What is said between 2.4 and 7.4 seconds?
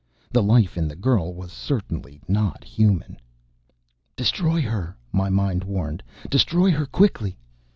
human! "Destroy her!" my mind warned. "Destroy her! Quickly!"